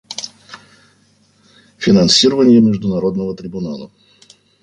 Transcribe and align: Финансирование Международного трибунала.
Финансирование 1.77 2.59
Международного 2.59 3.35
трибунала. 3.35 3.91